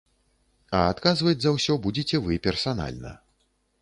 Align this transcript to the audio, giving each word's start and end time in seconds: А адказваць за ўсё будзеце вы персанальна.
А 0.77 0.79
адказваць 0.93 1.35
за 1.45 1.53
ўсё 1.57 1.77
будзеце 1.85 2.23
вы 2.29 2.41
персанальна. 2.49 3.17